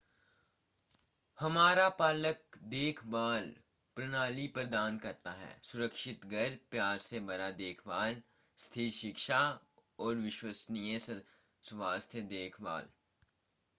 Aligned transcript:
हमारा 1.37 1.87
पालक 1.97 2.57
देखभाल 2.69 3.49
प्रणाली 3.97 4.45
प्रदान 4.47 4.97
करता 4.97 5.31
है 5.31 5.49
सुरक्षित 5.63 6.25
घर 6.25 6.57
प्यार 6.71 6.97
से 6.97 7.19
भरा 7.19 7.49
देखभाल 7.59 8.21
स्थिर 8.57 8.89
शिक्षा 8.91 9.41
और 9.99 10.15
विश्वसनीय 10.15 10.99
स्वास्थ्य 10.99 12.21
देखभाल 12.29 12.89